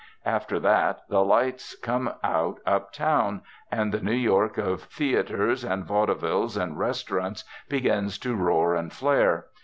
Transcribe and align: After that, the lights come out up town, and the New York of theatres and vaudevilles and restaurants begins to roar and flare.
After 0.25 0.59
that, 0.59 1.01
the 1.09 1.23
lights 1.23 1.75
come 1.77 2.11
out 2.23 2.59
up 2.65 2.91
town, 2.91 3.41
and 3.71 3.91
the 3.93 3.99
New 4.01 4.15
York 4.15 4.57
of 4.57 4.81
theatres 4.81 5.63
and 5.63 5.85
vaudevilles 5.85 6.57
and 6.57 6.75
restaurants 6.79 7.43
begins 7.69 8.17
to 8.17 8.33
roar 8.33 8.73
and 8.73 8.91
flare. 8.91 9.45